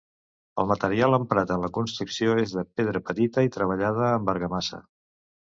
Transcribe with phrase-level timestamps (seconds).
[0.61, 4.83] El material emprat en la construcció és de pedra petita i treballada amb argamassa.